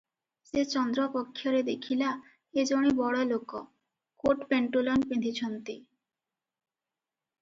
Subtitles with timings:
[0.51, 2.13] ସେ ଚନ୍ଦ୍ର ପକ୍ଷରେ ଦେଖିଲା
[2.61, 3.63] ଏ ଜଣେ ବଡ଼ଲୋକ-
[4.25, 5.81] କୋଟପେଣ୍ଟୁଲନ ପିନ୍ଧିଚନ୍ତି।